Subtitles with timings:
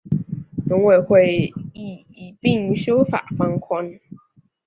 [0.65, 3.99] 农委会亦一并修法放宽